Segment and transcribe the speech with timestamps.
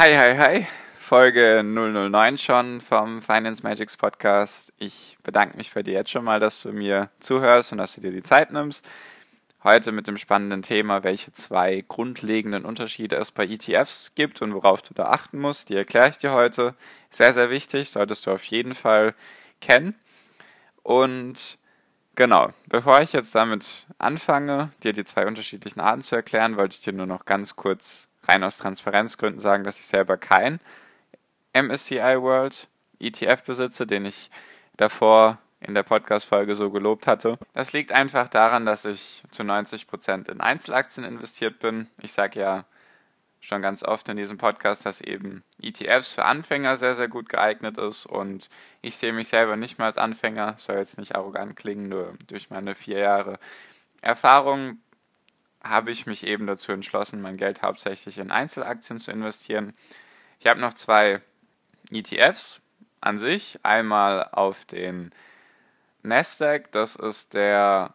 [0.00, 0.66] Hi, hi, hi.
[1.00, 4.72] Folge 009 schon vom Finance Magics Podcast.
[4.78, 8.00] Ich bedanke mich bei dir jetzt schon mal, dass du mir zuhörst und dass du
[8.00, 8.88] dir die Zeit nimmst.
[9.64, 14.82] Heute mit dem spannenden Thema, welche zwei grundlegenden Unterschiede es bei ETFs gibt und worauf
[14.82, 15.68] du da achten musst.
[15.68, 16.76] Die erkläre ich dir heute.
[17.10, 19.16] Sehr, sehr wichtig, solltest du auf jeden Fall
[19.60, 19.96] kennen.
[20.84, 21.58] Und
[22.14, 26.82] genau, bevor ich jetzt damit anfange, dir die zwei unterschiedlichen Arten zu erklären, wollte ich
[26.82, 30.60] dir nur noch ganz kurz rein aus Transparenzgründen sagen, dass ich selber kein
[31.52, 32.68] MSCI World
[33.00, 34.30] ETF besitze, den ich
[34.76, 37.38] davor in der Podcast-Folge so gelobt hatte.
[37.52, 41.88] Das liegt einfach daran, dass ich zu 90% in Einzelaktien investiert bin.
[42.00, 42.64] Ich sage ja
[43.40, 47.78] schon ganz oft in diesem Podcast, dass eben ETFs für Anfänger sehr, sehr gut geeignet
[47.78, 48.48] ist und
[48.82, 52.50] ich sehe mich selber nicht mal als Anfänger, soll jetzt nicht arrogant klingen, nur durch
[52.50, 53.38] meine vier Jahre
[54.00, 54.78] Erfahrung
[55.62, 59.74] habe ich mich eben dazu entschlossen, mein Geld hauptsächlich in Einzelaktien zu investieren.
[60.40, 61.20] Ich habe noch zwei
[61.90, 62.60] ETFs
[63.00, 63.58] an sich.
[63.62, 65.12] Einmal auf den
[66.02, 67.94] Nasdaq, das ist der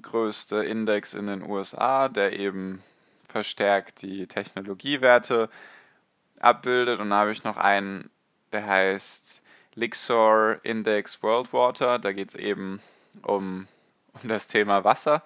[0.00, 2.82] größte Index in den USA, der eben
[3.28, 5.48] verstärkt die Technologiewerte
[6.40, 7.00] abbildet.
[7.00, 8.10] Und dann habe ich noch einen,
[8.52, 9.42] der heißt
[9.74, 11.98] Lixor Index World Water.
[11.98, 12.80] Da geht es eben
[13.22, 13.68] um,
[14.14, 15.22] um das Thema Wasser.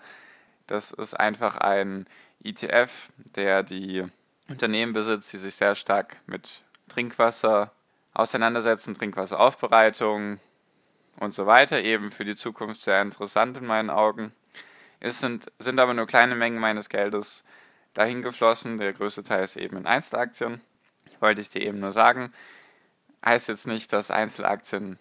[0.72, 2.06] Das ist einfach ein
[2.42, 4.06] ETF, der die
[4.48, 7.72] Unternehmen besitzt, die sich sehr stark mit Trinkwasser
[8.14, 10.40] auseinandersetzen, Trinkwasseraufbereitung
[11.20, 14.32] und so weiter, eben für die Zukunft sehr interessant in meinen Augen.
[14.98, 17.44] Es sind, sind aber nur kleine Mengen meines Geldes
[17.92, 18.78] dahin geflossen.
[18.78, 20.62] Der größte Teil ist eben in Einzelaktien.
[21.20, 22.32] Wollte ich dir eben nur sagen.
[23.22, 24.98] Heißt jetzt nicht, dass Einzelaktien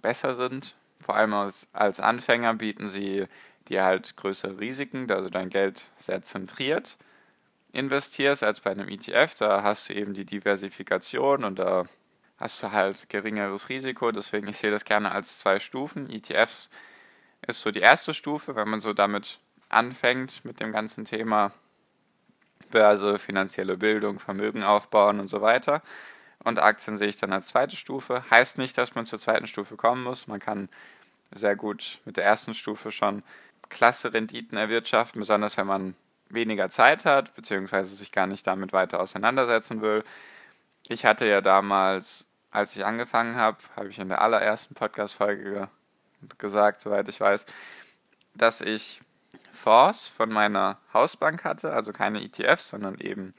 [0.00, 0.76] besser sind.
[1.00, 3.26] Vor allem als, als Anfänger bieten sie
[3.68, 6.98] dir halt größere Risiken, da du dein Geld sehr zentriert
[7.72, 9.34] investierst als bei einem ETF.
[9.38, 11.84] Da hast du eben die Diversifikation und da
[12.38, 14.10] hast du halt geringeres Risiko.
[14.12, 16.10] Deswegen, ich sehe das gerne als zwei Stufen.
[16.10, 16.70] ETFs
[17.46, 21.52] ist so die erste Stufe, wenn man so damit anfängt mit dem ganzen Thema
[22.70, 25.82] Börse, finanzielle Bildung, Vermögen aufbauen und so weiter.
[26.44, 28.24] Und Aktien sehe ich dann als zweite Stufe.
[28.30, 30.26] Heißt nicht, dass man zur zweiten Stufe kommen muss.
[30.26, 30.68] Man kann
[31.30, 33.22] sehr gut mit der ersten Stufe schon
[33.68, 35.94] klasse Renditen erwirtschaften, besonders wenn man
[36.28, 40.04] weniger Zeit hat, beziehungsweise sich gar nicht damit weiter auseinandersetzen will.
[40.88, 45.68] Ich hatte ja damals, als ich angefangen habe, habe ich in der allerersten Podcast-Folge
[46.38, 47.46] gesagt, soweit ich weiß,
[48.34, 49.00] dass ich
[49.52, 53.32] Fonds von meiner Hausbank hatte, also keine ETFs, sondern eben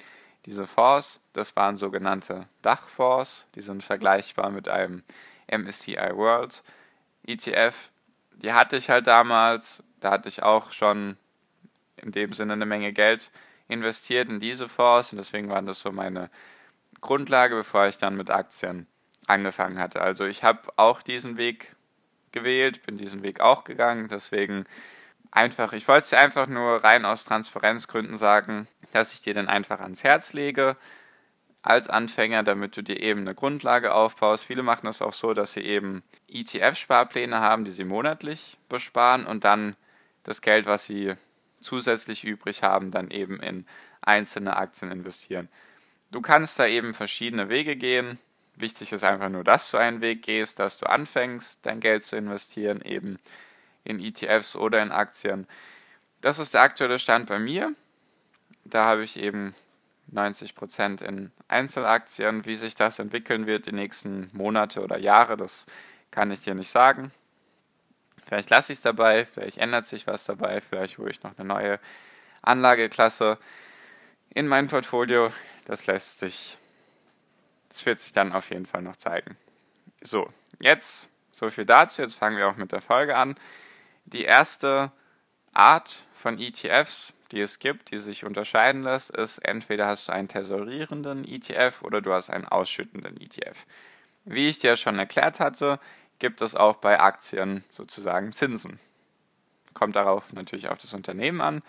[0.46, 5.04] diese Fonds, das waren sogenannte Dachfonds, die sind vergleichbar mit einem
[5.52, 6.64] MSCI World
[7.26, 7.90] ETF.
[8.34, 11.18] Die hatte ich halt damals da hatte ich auch schon
[11.98, 13.32] in dem Sinne eine Menge Geld
[13.68, 16.30] investiert in diese Fonds und deswegen war das so meine
[17.02, 18.88] Grundlage, bevor ich dann mit Aktien
[19.28, 20.02] angefangen hatte.
[20.02, 21.76] Also ich habe auch diesen Weg
[22.32, 24.66] gewählt, bin diesen Weg auch gegangen, deswegen
[25.32, 29.48] einfach, ich wollte es dir einfach nur rein aus Transparenzgründen sagen, dass ich dir dann
[29.48, 30.76] einfach ans Herz lege
[31.62, 34.46] als Anfänger, damit du dir eben eine Grundlage aufbaust.
[34.46, 39.44] Viele machen das auch so, dass sie eben ETF-Sparpläne haben, die sie monatlich besparen und
[39.44, 39.76] dann
[40.30, 41.16] das Geld, was sie
[41.60, 43.66] zusätzlich übrig haben, dann eben in
[44.02, 45.50] einzelne Aktien investieren.
[46.12, 48.20] Du kannst da eben verschiedene Wege gehen.
[48.56, 52.16] Wichtig ist einfach nur, dass du einen Weg gehst, dass du anfängst, dein Geld zu
[52.16, 53.18] investieren, eben
[53.84, 55.48] in ETFs oder in Aktien.
[56.22, 57.74] Das ist der aktuelle Stand bei mir.
[58.66, 59.56] Da habe ich eben
[60.14, 62.46] 90% in Einzelaktien.
[62.46, 65.66] Wie sich das entwickeln wird die nächsten Monate oder Jahre, das
[66.12, 67.12] kann ich dir nicht sagen.
[68.30, 71.48] Vielleicht lasse ich es dabei, vielleicht ändert sich was dabei, vielleicht hole ich noch eine
[71.48, 71.80] neue
[72.44, 73.40] Anlageklasse
[74.30, 75.34] in mein Portfolio.
[75.66, 76.60] Das lässt sich,
[77.70, 79.36] das wird sich dann auf jeden Fall noch zeigen.
[80.02, 80.32] So,
[80.62, 82.04] jetzt so viel dazu.
[82.04, 83.36] Jetzt fangen wir auch mit der Folge an.
[84.06, 84.92] Die erste
[85.52, 90.28] Art von ETFs, die es gibt, die sich unterscheiden lässt, ist entweder hast du einen
[90.28, 93.66] tesorierenden ETF oder du hast einen ausschüttenden ETF.
[94.24, 95.80] Wie ich dir schon erklärt hatte,
[96.20, 98.80] gibt es auch bei Aktien sozusagen Zinsen.
[99.74, 101.64] Kommt darauf natürlich auf das Unternehmen an.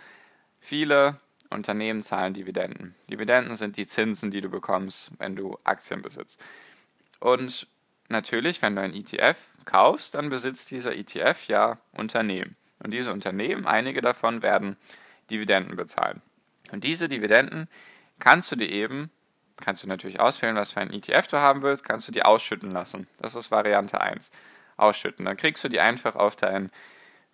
[0.59, 1.21] Viele
[1.51, 2.95] Unternehmen zahlen Dividenden.
[3.09, 6.43] Dividenden sind die Zinsen, die du bekommst, wenn du Aktien besitzt.
[7.19, 7.67] Und
[8.09, 12.57] natürlich, wenn du ein ETF kaufst, dann besitzt dieser ETF ja Unternehmen.
[12.83, 14.77] Und diese Unternehmen, einige davon werden
[15.31, 16.23] Dividenden bezahlen.
[16.73, 17.69] Und diese Dividenden
[18.19, 19.11] kannst du dir eben,
[19.61, 22.71] kannst du natürlich auswählen, was für ein ETF du haben willst, kannst du die ausschütten
[22.71, 23.07] lassen.
[23.21, 24.31] Das ist Variante 1.
[24.77, 25.25] Ausschütten.
[25.25, 26.71] Dann kriegst du die einfach auf dein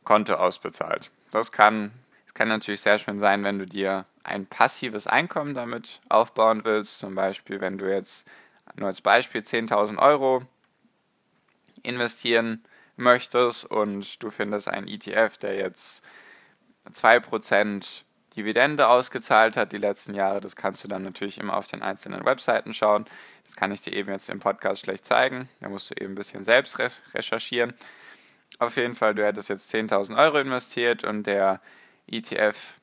[0.04, 1.10] Konto ausbezahlt.
[1.30, 1.92] Das kann,
[2.24, 6.98] das kann natürlich sehr schön sein, wenn du dir ein passives Einkommen damit aufbauen willst.
[6.98, 8.26] Zum Beispiel, wenn du jetzt
[8.74, 10.42] nur als Beispiel 10.000 Euro
[11.82, 12.64] investieren
[12.96, 16.04] möchtest und du findest einen ETF, der jetzt
[16.92, 18.02] 2%
[18.36, 20.40] Dividende ausgezahlt hat die letzten Jahre.
[20.40, 23.06] Das kannst du dann natürlich immer auf den einzelnen Webseiten schauen.
[23.44, 25.48] Das kann ich dir eben jetzt im Podcast schlecht zeigen.
[25.60, 26.78] Da musst du eben ein bisschen selbst
[27.14, 27.74] recherchieren.
[28.58, 31.60] Auf jeden Fall, du hättest jetzt 10.000 Euro investiert und der
[32.06, 32.78] ETF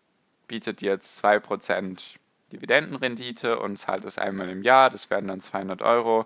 [0.47, 2.17] bietet dir jetzt 2%
[2.51, 4.89] Dividendenrendite und zahlt es einmal im Jahr.
[4.89, 6.25] Das werden dann 200 Euro.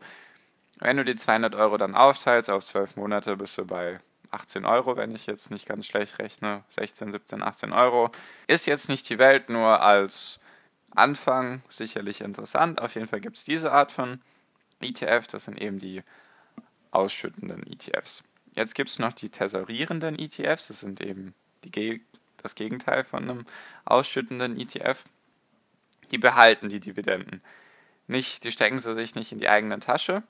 [0.80, 4.00] Wenn du die 200 Euro dann aufteilst auf 12 Monate, bist du bei
[4.32, 6.64] 18 Euro, wenn ich jetzt nicht ganz schlecht rechne.
[6.70, 8.12] 16, 17, 18 Euro.
[8.48, 10.40] Ist jetzt nicht die Welt, nur als
[10.92, 12.82] Anfang sicherlich interessant.
[12.82, 14.22] Auf jeden Fall gibt es diese Art von
[14.82, 15.28] ETF.
[15.28, 16.04] Das sind eben die
[16.92, 18.24] ausschüttenden ETFs.
[18.56, 20.68] Jetzt gibt es noch die tesorierenden ETFs.
[20.68, 21.34] Das sind eben
[21.64, 22.02] die,
[22.42, 23.46] das Gegenteil von einem
[23.86, 25.04] ausschüttenden ETF.
[26.12, 27.42] Die behalten die Dividenden.
[28.08, 30.24] Nicht, die stecken sie sich nicht in die eigene Tasche,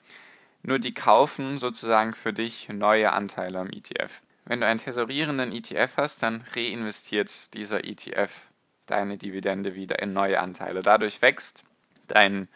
[0.62, 4.22] nur die kaufen sozusagen für dich neue Anteile am ETF.
[4.44, 8.48] Wenn du einen tesorierenden ETF hast, dann reinvestiert dieser ETF
[8.86, 10.80] deine Dividende wieder in neue Anteile.
[10.80, 11.64] Dadurch wächst
[12.06, 12.48] dein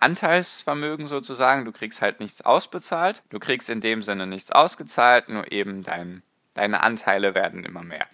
[0.00, 1.64] Anteilsvermögen sozusagen.
[1.64, 3.22] Du kriegst halt nichts ausbezahlt.
[3.30, 6.22] Du kriegst in dem Sinne nichts ausgezahlt, nur eben dein,
[6.54, 8.06] deine Anteile werden immer mehr.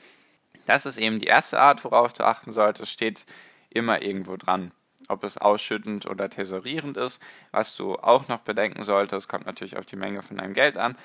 [0.67, 2.91] Das ist eben die erste Art, worauf du achten solltest.
[2.91, 3.27] Steht
[3.71, 4.73] immer irgendwo dran
[5.09, 7.23] ob es ausschüttend oder tesorierend ist.
[7.51, 10.97] Was du auch noch bedenken solltest, kommt natürlich auf die Menge von deinem Geld an.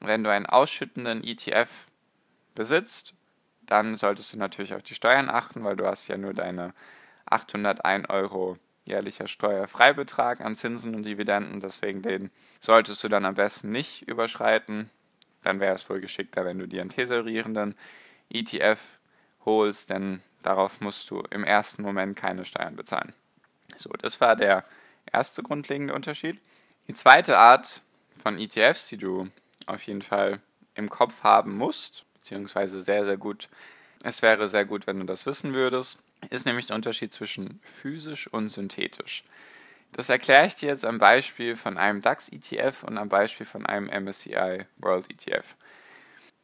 [0.00, 1.86] Wenn du einen ausschüttenden ETF
[2.54, 3.14] besitzt,
[3.66, 6.74] dann solltest du natürlich auf die Steuern achten, weil du hast ja nur deine
[7.26, 13.70] 801 Euro jährlicher Steuerfreibetrag an Zinsen und Dividenden, deswegen den solltest du dann am besten
[13.70, 14.90] nicht überschreiten.
[15.42, 17.74] Dann wäre es wohl geschickter, wenn du dir einen tesorierenden
[18.28, 18.80] ETF
[19.44, 23.12] holst, denn darauf musst du im ersten Moment keine Steuern bezahlen.
[23.76, 24.64] So, das war der
[25.12, 26.38] erste grundlegende Unterschied.
[26.88, 27.82] Die zweite Art
[28.22, 29.28] von ETFs, die du
[29.66, 30.40] auf jeden Fall
[30.74, 33.48] im Kopf haben musst, beziehungsweise sehr, sehr gut,
[34.02, 35.98] es wäre sehr gut, wenn du das wissen würdest,
[36.30, 39.24] ist nämlich der Unterschied zwischen physisch und synthetisch.
[39.92, 43.86] Das erkläre ich dir jetzt am Beispiel von einem DAX-ETF und am Beispiel von einem
[43.86, 45.56] MSCI World ETF.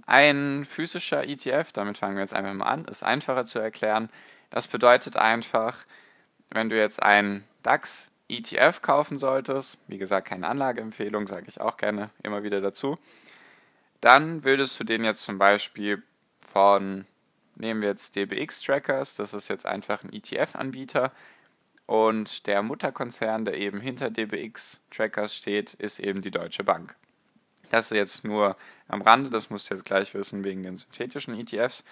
[0.06, 4.08] Ein physischer ETF, damit fangen wir jetzt einfach mal an, ist einfacher zu erklären.
[4.50, 5.78] Das bedeutet einfach,
[6.50, 11.76] wenn du jetzt einen DAX ETF kaufen solltest, wie gesagt, keine Anlageempfehlung, sage ich auch
[11.76, 12.98] gerne immer wieder dazu,
[14.00, 16.02] dann würdest du den jetzt zum Beispiel
[16.40, 17.06] von,
[17.54, 21.12] nehmen wir jetzt DBX Trackers, das ist jetzt einfach ein ETF-Anbieter
[21.86, 26.96] und der Mutterkonzern, der eben hinter DBX Trackers steht, ist eben die Deutsche Bank.
[27.70, 28.56] Das ist jetzt nur
[28.88, 31.84] am Rande, das musst du jetzt gleich wissen wegen den synthetischen ETFs.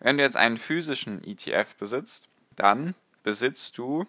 [0.00, 2.94] Wenn du jetzt einen physischen ETF besitzt, dann
[3.24, 4.06] besitzt du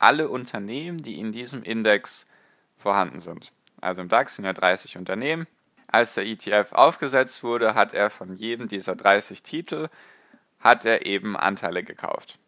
[0.00, 2.26] alle Unternehmen, die in diesem Index
[2.76, 3.52] vorhanden sind.
[3.80, 5.46] Also im DAX sind ja 30 Unternehmen.
[5.86, 9.88] Als der ETF aufgesetzt wurde, hat er von jedem dieser 30 Titel
[10.58, 12.38] hat er eben Anteile gekauft.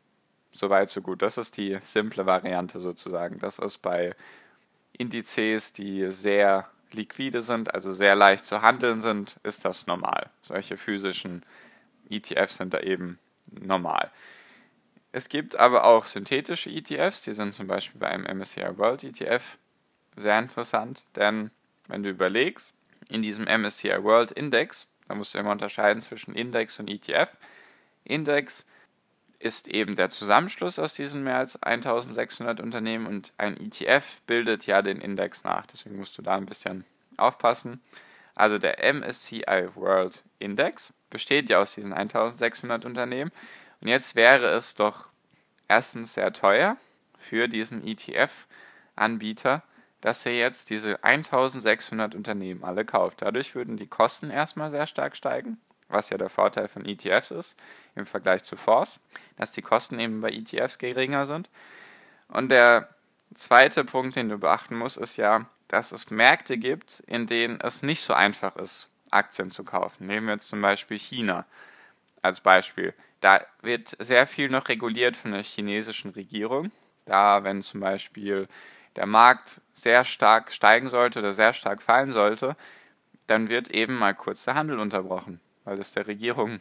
[0.54, 1.22] Soweit, so gut.
[1.22, 3.38] Das ist die simple Variante sozusagen.
[3.38, 4.14] Das ist bei
[4.92, 10.28] Indizes, die sehr liquide sind, also sehr leicht zu handeln sind, ist das normal.
[10.42, 11.42] Solche physischen
[12.10, 13.18] ETFs sind da eben
[13.50, 14.10] normal.
[15.12, 19.58] Es gibt aber auch synthetische ETFs, die sind zum Beispiel bei einem MSCI World ETF
[20.16, 21.50] sehr interessant, denn
[21.88, 22.72] wenn du überlegst,
[23.08, 27.36] in diesem MSCI World Index, da musst du immer unterscheiden zwischen Index und ETF.
[28.04, 28.66] Index
[29.38, 34.80] ist eben der Zusammenschluss aus diesen mehr als 1600 Unternehmen und ein ETF bildet ja
[34.80, 35.66] den Index nach.
[35.66, 36.84] Deswegen musst du da ein bisschen
[37.16, 37.82] aufpassen.
[38.34, 43.32] Also der MSCI World Index besteht ja aus diesen 1600 Unternehmen
[43.82, 45.08] und jetzt wäre es doch
[45.66, 46.76] erstens sehr teuer
[47.18, 49.62] für diesen ETF-Anbieter,
[50.00, 53.22] dass er jetzt diese 1600 Unternehmen alle kauft.
[53.22, 57.58] Dadurch würden die Kosten erstmal sehr stark steigen, was ja der Vorteil von ETFs ist
[57.96, 59.00] im Vergleich zu Fonds,
[59.36, 61.50] dass die Kosten eben bei ETFs geringer sind.
[62.28, 62.88] Und der
[63.34, 67.82] zweite Punkt, den du beachten musst, ist ja, dass es Märkte gibt, in denen es
[67.82, 70.06] nicht so einfach ist, Aktien zu kaufen.
[70.06, 71.46] Nehmen wir jetzt zum Beispiel China
[72.22, 72.94] als Beispiel.
[73.22, 76.72] Da wird sehr viel noch reguliert von der chinesischen Regierung.
[77.04, 78.48] Da, wenn zum Beispiel
[78.96, 82.56] der Markt sehr stark steigen sollte oder sehr stark fallen sollte,
[83.28, 86.60] dann wird eben mal kurz der Handel unterbrochen, weil es der Regierung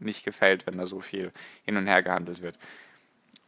[0.00, 2.58] nicht gefällt, wenn da so viel hin und her gehandelt wird.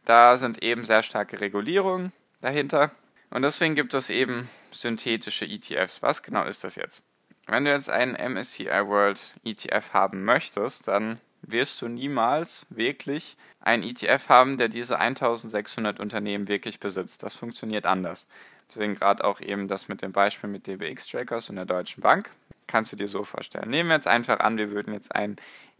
[0.05, 2.91] Da sind eben sehr starke Regulierungen dahinter.
[3.29, 6.01] Und deswegen gibt es eben synthetische ETFs.
[6.01, 7.03] Was genau ist das jetzt?
[7.45, 13.83] Wenn du jetzt einen MSCI World ETF haben möchtest, dann wirst du niemals wirklich einen
[13.83, 17.23] ETF haben, der diese 1600 Unternehmen wirklich besitzt.
[17.23, 18.27] Das funktioniert anders.
[18.69, 22.31] Deswegen gerade auch eben das mit dem Beispiel mit DBX Trackers und der Deutschen Bank.
[22.67, 23.69] Kannst du dir so vorstellen.
[23.69, 25.35] Nehmen wir jetzt einfach an, wir würden jetzt einen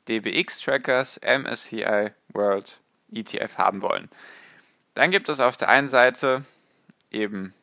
[0.08, 2.80] DBX Trackers MSCI World
[3.12, 4.10] ETF haben wollen.
[4.94, 6.46] Dann gibt es auf der einen Seite
[7.10, 7.54] eben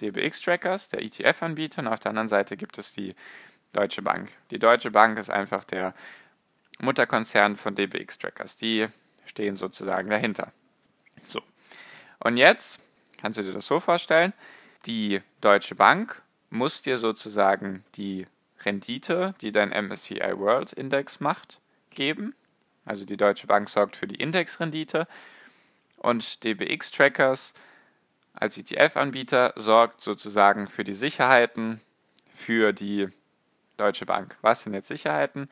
[0.00, 3.14] DBX Trackers, der ETF-Anbieter, und auf der anderen Seite gibt es die
[3.72, 4.30] Deutsche Bank.
[4.50, 5.94] Die Deutsche Bank ist einfach der
[6.80, 8.56] Mutterkonzern von DBX Trackers.
[8.56, 8.88] Die
[9.26, 10.52] stehen sozusagen dahinter.
[11.26, 11.40] So.
[12.20, 12.80] Und jetzt
[13.20, 14.32] kannst du dir das so vorstellen,
[14.86, 18.26] die Deutsche Bank muss dir sozusagen die
[18.64, 22.34] Rendite, die dein MSCI World Index macht, geben.
[22.84, 25.06] Also die Deutsche Bank sorgt für die Indexrendite
[25.96, 27.54] und DBX Trackers
[28.34, 31.80] als ETF-Anbieter sorgt sozusagen für die Sicherheiten
[32.34, 33.08] für die
[33.76, 34.36] Deutsche Bank.
[34.42, 35.48] Was sind jetzt Sicherheiten?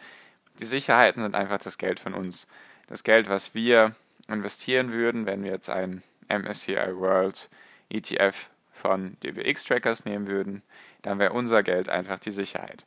[0.62, 2.46] Die Sicherheiten sind einfach das Geld von uns.
[2.86, 3.96] Das Geld, was wir
[4.28, 7.50] investieren würden, wenn wir jetzt einen MSCI World
[7.88, 10.62] ETF von DBX Trackers nehmen würden,
[11.02, 12.84] dann wäre unser Geld einfach die Sicherheit.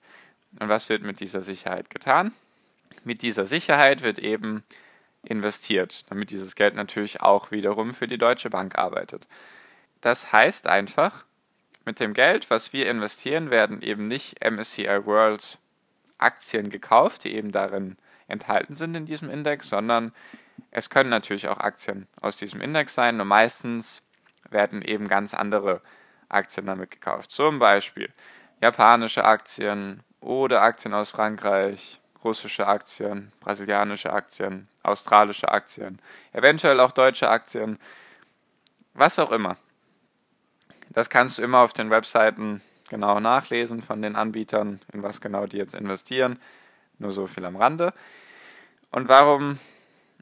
[0.61, 2.31] Und was wird mit dieser Sicherheit getan?
[3.03, 4.63] Mit dieser Sicherheit wird eben
[5.23, 9.27] investiert, damit dieses Geld natürlich auch wiederum für die Deutsche Bank arbeitet.
[9.99, 11.25] Das heißt einfach,
[11.83, 15.59] mit dem Geld, was wir investieren, werden eben nicht MSCI World
[16.17, 20.11] Aktien gekauft, die eben darin enthalten sind in diesem Index, sondern
[20.71, 24.07] es können natürlich auch Aktien aus diesem Index sein, nur meistens
[24.49, 25.81] werden eben ganz andere
[26.29, 27.31] Aktien damit gekauft.
[27.31, 28.11] Zum Beispiel
[28.61, 36.01] japanische Aktien oder Aktien aus Frankreich, russische Aktien, brasilianische Aktien, australische Aktien,
[36.33, 37.79] eventuell auch deutsche Aktien,
[38.93, 39.57] was auch immer.
[40.89, 45.45] Das kannst du immer auf den Webseiten genau nachlesen von den Anbietern, in was genau
[45.45, 46.39] die jetzt investieren.
[46.99, 47.93] Nur so viel am Rande.
[48.91, 49.59] Und warum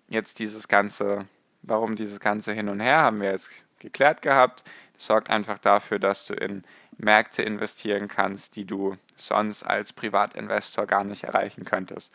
[0.07, 1.27] jetzt dieses ganze,
[1.61, 4.63] warum dieses ganze Hin und Her haben wir jetzt geklärt gehabt.
[4.93, 6.63] Das sorgt einfach dafür, dass du in
[6.97, 12.13] Märkte investieren kannst, die du sonst als Privatinvestor gar nicht erreichen könntest.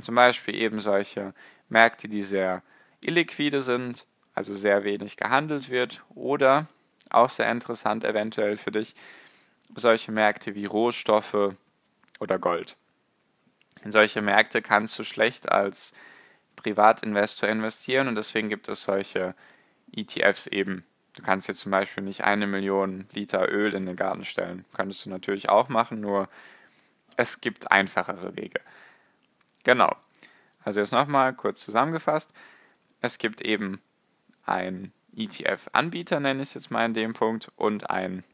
[0.00, 1.34] Zum Beispiel eben solche
[1.68, 2.62] Märkte, die sehr
[3.00, 6.66] illiquide sind, also sehr wenig gehandelt wird, oder
[7.10, 8.94] auch sehr interessant eventuell für dich,
[9.74, 11.54] solche Märkte wie Rohstoffe
[12.18, 12.76] oder Gold.
[13.84, 15.94] In solche Märkte kannst du schlecht als
[16.56, 19.34] Privatinvestor investieren und deswegen gibt es solche
[19.92, 20.84] ETFs eben.
[21.14, 24.64] Du kannst jetzt zum Beispiel nicht eine Million Liter Öl in den Garten stellen.
[24.74, 26.28] Könntest du natürlich auch machen, nur
[27.16, 28.60] es gibt einfachere Wege.
[29.64, 29.94] Genau.
[30.62, 32.32] Also jetzt nochmal kurz zusammengefasst.
[33.00, 33.80] Es gibt eben
[34.44, 38.24] ein ETF-Anbieter, nenne ich es jetzt mal in dem Punkt, und ein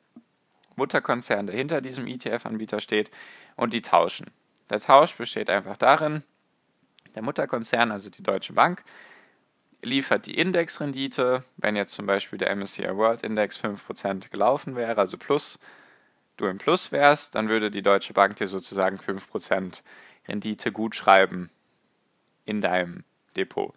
[0.77, 3.11] Mutterkonzern, der hinter diesem ETF-Anbieter steht,
[3.57, 4.31] und die tauschen.
[4.71, 6.23] Der Tausch besteht einfach darin,
[7.15, 8.85] der Mutterkonzern, also die Deutsche Bank,
[9.83, 15.17] liefert die Indexrendite, wenn jetzt zum Beispiel der MSCI World Index 5% gelaufen wäre, also
[15.17, 15.59] plus,
[16.37, 19.83] du im Plus wärst, dann würde die Deutsche Bank dir sozusagen 5%
[20.29, 21.51] Rendite gutschreiben
[22.45, 23.05] in deinem
[23.37, 23.75] Depot.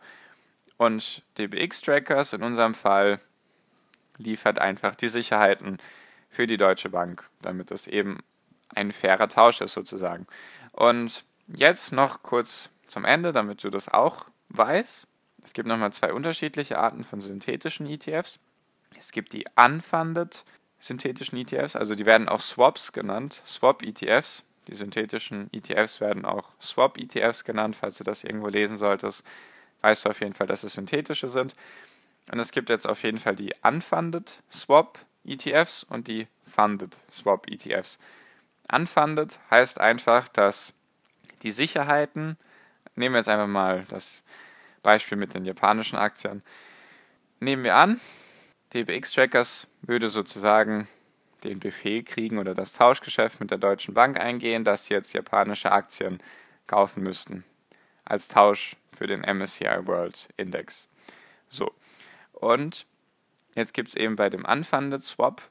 [0.77, 3.19] Und DBX-Trackers in unserem Fall
[4.17, 5.77] liefert einfach die Sicherheiten
[6.29, 8.19] für die Deutsche Bank, damit es eben
[8.75, 10.27] ein fairer Tausch ist sozusagen.
[10.71, 15.07] Und jetzt noch kurz zum Ende, damit du das auch weißt.
[15.43, 18.39] Es gibt nochmal zwei unterschiedliche Arten von synthetischen ETFs.
[18.97, 20.43] Es gibt die unfunded
[20.79, 24.45] synthetischen ETFs, also die werden auch Swaps genannt, Swap-ETFs.
[24.67, 29.23] Die synthetischen ETFs werden auch Swap-ETFs genannt, falls du das irgendwo lesen solltest
[29.81, 31.55] weißt du auf jeden Fall, dass es synthetische sind.
[32.31, 34.99] Und es gibt jetzt auf jeden Fall die Unfunded Swap
[35.31, 37.99] ETFs und die Funded Swap ETFs.
[38.71, 40.73] Unfunded heißt einfach, dass
[41.41, 42.37] die Sicherheiten,
[42.95, 44.23] nehmen wir jetzt einfach mal das
[44.83, 46.43] Beispiel mit den japanischen Aktien,
[47.39, 47.99] nehmen wir an,
[48.73, 50.87] DBX Trackers würde sozusagen
[51.43, 55.71] den Befehl kriegen oder das Tauschgeschäft mit der Deutschen Bank eingehen, dass sie jetzt japanische
[55.71, 56.19] Aktien
[56.67, 57.43] kaufen müssten
[58.05, 60.87] als Tausch für den MSCI World Index.
[61.49, 61.71] So.
[62.33, 62.85] Und
[63.55, 65.41] jetzt gibt es eben bei dem Unfunded Swap,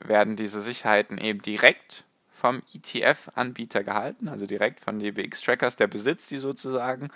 [0.00, 6.30] werden diese Sicherheiten eben direkt vom ETF-Anbieter gehalten, also direkt von DBX Trackers, der besitzt
[6.30, 7.10] die sozusagen.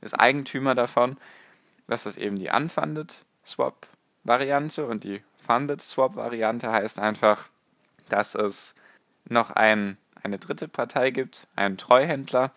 [0.00, 1.16] ist Eigentümer davon.
[1.88, 3.88] Das ist eben die Unfunded Swap
[4.24, 7.48] Variante und die Funded Swap Variante heißt einfach,
[8.08, 8.74] dass es
[9.28, 12.52] noch ein, eine dritte Partei gibt, einen Treuhändler.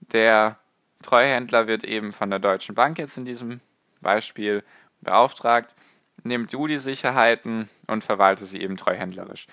[0.00, 0.58] Der
[1.02, 3.60] Treuhändler wird eben von der Deutschen Bank jetzt in diesem
[4.00, 4.64] Beispiel
[5.00, 5.74] beauftragt,
[6.24, 9.46] nimm du die Sicherheiten und verwalte sie eben treuhändlerisch.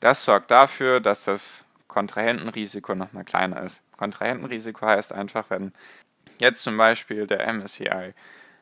[0.00, 3.82] Das sorgt dafür, dass das Kontrahentenrisiko nochmal kleiner ist.
[3.96, 5.72] Kontrahentenrisiko heißt einfach, wenn
[6.38, 8.14] jetzt zum Beispiel der MSCI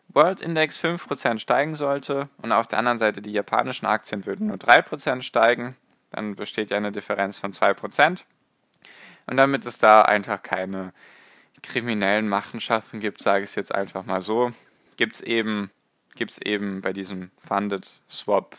[0.09, 4.57] World Index 5% steigen sollte und auf der anderen Seite die japanischen Aktien würden nur
[4.57, 5.77] 3% steigen,
[6.11, 8.25] dann besteht ja eine Differenz von 2%.
[9.27, 10.95] Und damit es da einfach keine
[11.63, 14.53] kriminellen Machenschaften gibt, sage ich es jetzt einfach mal so,
[14.97, 15.71] gibt es eben,
[16.19, 18.57] gibt's eben bei diesem Funded Swap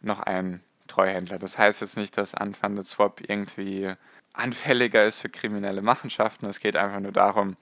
[0.00, 1.38] noch einen Treuhändler.
[1.38, 3.94] Das heißt jetzt nicht, dass Unfunded Swap irgendwie
[4.32, 6.46] anfälliger ist für kriminelle Machenschaften.
[6.46, 7.56] Es geht einfach nur darum,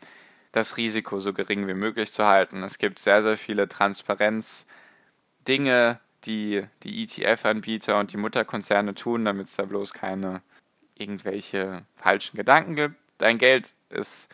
[0.52, 2.62] das Risiko so gering wie möglich zu halten.
[2.62, 9.56] Es gibt sehr, sehr viele Transparenz-Dinge, die die ETF-Anbieter und die Mutterkonzerne tun, damit es
[9.56, 10.42] da bloß keine
[10.94, 12.94] irgendwelche falschen Gedanken gibt.
[13.18, 14.32] Dein Geld ist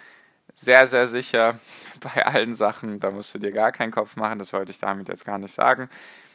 [0.61, 1.59] sehr, sehr sicher
[2.01, 3.01] bei allen Sachen.
[3.01, 4.39] Da musst du dir gar keinen Kopf machen.
[4.39, 5.89] Das wollte ich damit jetzt gar nicht sagen.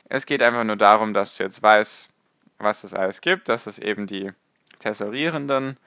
[0.10, 2.10] Es geht einfach nur darum, dass du jetzt weißt,
[2.58, 4.32] was es alles gibt, dass es eben die
[4.80, 5.78] tesorierenden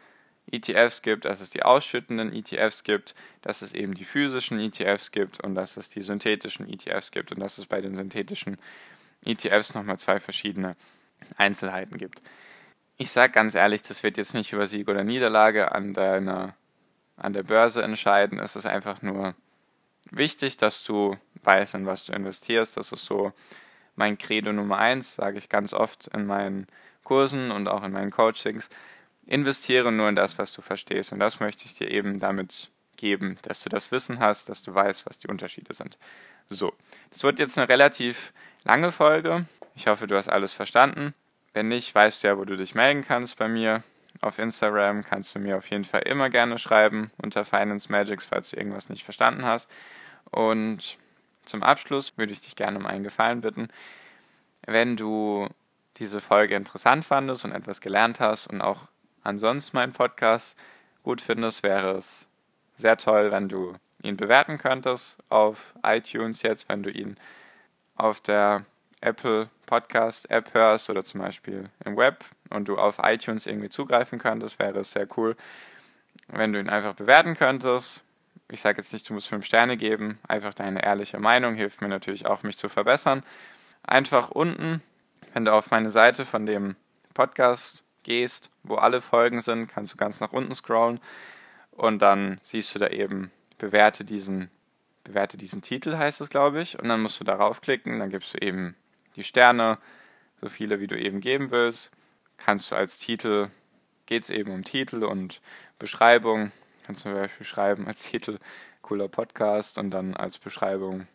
[0.51, 5.43] ETFs gibt, dass es die ausschüttenden ETFs gibt, dass es eben die physischen ETFs gibt
[5.43, 8.57] und dass es die synthetischen ETFs gibt und dass es bei den synthetischen
[9.25, 10.77] ETFs nochmal zwei verschiedene
[11.37, 12.23] Einzelheiten gibt.
[12.97, 16.55] Ich sage ganz ehrlich, das wird jetzt nicht über Sieg oder Niederlage an deiner
[17.19, 18.39] an der Börse entscheiden.
[18.39, 19.35] Es ist einfach nur
[20.11, 22.77] wichtig, dass du weißt, in was du investierst.
[22.77, 23.33] Das ist so
[23.97, 26.67] mein Credo Nummer eins, sage ich ganz oft in meinen
[27.05, 28.71] Kursen und auch in meinen Coachings.
[29.27, 31.13] Investiere nur in das, was du verstehst.
[31.13, 34.75] Und das möchte ich dir eben damit geben, dass du das Wissen hast, dass du
[34.75, 35.99] weißt, was die Unterschiede sind.
[36.49, 36.73] So,
[37.11, 38.33] das wird jetzt eine relativ
[38.65, 39.47] lange Folge.
[39.75, 41.15] Ich hoffe, du hast alles verstanden.
[41.53, 43.83] Wenn nicht, weißt du ja, wo du dich melden kannst bei mir.
[44.21, 48.51] Auf Instagram kannst du mir auf jeden Fall immer gerne schreiben unter Finance Magics, falls
[48.51, 49.71] du irgendwas nicht verstanden hast.
[50.31, 50.99] Und
[51.45, 53.69] zum Abschluss würde ich dich gerne um einen Gefallen bitten.
[54.67, 55.49] Wenn du
[55.97, 58.89] diese Folge interessant fandest und etwas gelernt hast und auch
[59.23, 60.59] ansonsten meinen Podcast
[61.03, 62.29] gut findest, wäre es
[62.77, 67.17] sehr toll, wenn du ihn bewerten könntest auf iTunes jetzt, wenn du ihn
[67.97, 68.65] auf der
[69.01, 74.19] Apple Podcast App hörst oder zum Beispiel im Web und du auf iTunes irgendwie zugreifen
[74.19, 75.37] könntest, wäre es sehr cool,
[76.29, 78.05] wenn du ihn einfach bewerten könntest.
[78.51, 81.89] Ich sage jetzt nicht, du musst fünf Sterne geben, einfach deine ehrliche Meinung hilft mir
[81.89, 83.23] natürlich auch, mich zu verbessern.
[83.83, 84.83] Einfach unten,
[85.35, 86.77] wenn du auf meine Seite von dem
[87.13, 91.01] Podcast gehst, wo alle Folgen sind, kannst du ganz nach unten scrollen
[91.73, 94.51] und dann siehst du da eben, bewerte diesen,
[95.05, 98.35] bewerte diesen Titel, heißt es, glaube ich, und dann musst du darauf klicken, dann gibst
[98.35, 98.75] du eben
[99.19, 99.79] die Sterne,
[100.41, 101.91] so viele wie du eben geben willst.
[102.39, 103.51] Kannst du als Titel,
[104.07, 105.41] geht es eben um Titel und
[105.79, 106.53] Beschreibung,
[106.87, 108.39] kannst du zum Beispiel schreiben als Titel
[108.83, 111.07] cooler Podcast und dann als Beschreibung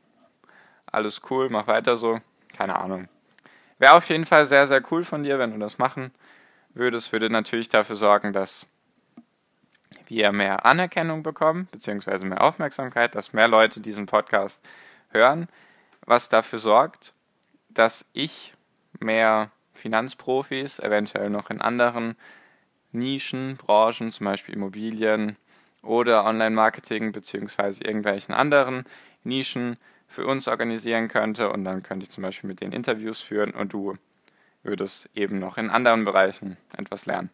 [0.85, 2.21] alles cool, mach weiter so.
[2.55, 3.07] Keine Ahnung.
[3.79, 6.11] Wäre auf jeden Fall sehr, sehr cool von dir, wenn du das machen
[6.75, 7.11] würdest.
[7.11, 8.67] Würde natürlich dafür sorgen, dass
[10.07, 14.61] wir mehr Anerkennung bekommen, beziehungsweise mehr Aufmerksamkeit, dass mehr Leute diesen Podcast
[15.09, 15.47] hören,
[16.05, 17.13] was dafür sorgt,
[17.73, 18.53] dass ich
[18.99, 22.15] mehr Finanzprofis, eventuell noch in anderen
[22.91, 25.35] Nischen, Branchen, zum Beispiel Immobilien
[25.81, 28.85] oder Online-Marketing beziehungsweise irgendwelchen anderen
[29.23, 33.51] Nischen für uns organisieren könnte und dann könnte ich zum Beispiel mit denen Interviews führen
[33.51, 33.97] und du
[34.61, 37.29] würdest eben noch in anderen Bereichen etwas lernen.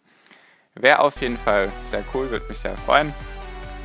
[0.76, 3.14] Wäre auf jeden Fall sehr cool, würde mich sehr freuen.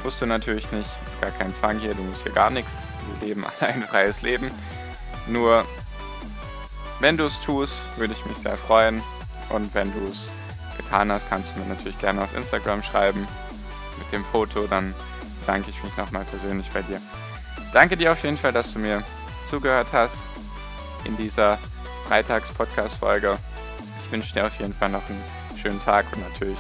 [0.05, 2.83] Musst du natürlich nicht, ist gar kein Zwang hier, du musst hier gar nichts.
[3.19, 4.51] Wir leben alle ein freies Leben.
[5.27, 5.65] Nur
[7.01, 9.03] wenn du es tust, würde ich mich sehr freuen.
[9.51, 10.29] Und wenn du es
[10.77, 13.27] getan hast, kannst du mir natürlich gerne auf Instagram schreiben
[13.99, 14.67] mit dem Foto.
[14.67, 14.95] Dann
[15.47, 17.01] danke ich mich nochmal persönlich bei dir.
[17.73, 19.03] Danke dir auf jeden Fall, dass du mir
[19.49, 20.25] zugehört hast
[21.05, 21.59] in dieser
[22.09, 23.39] Freitags-Podcast-Folge.
[24.05, 25.23] Ich wünsche dir auf jeden Fall noch einen
[25.61, 26.59] schönen Tag und natürlich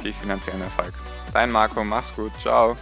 [0.00, 0.92] viel finanziellen Erfolg.
[1.32, 2.76] Dein Marco, mach's gut, ciao.